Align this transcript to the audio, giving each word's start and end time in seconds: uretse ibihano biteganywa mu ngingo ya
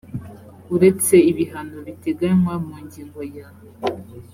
uretse 0.75 1.15
ibihano 1.31 1.77
biteganywa 1.87 2.53
mu 2.65 2.75
ngingo 2.85 3.19
ya 3.35 3.47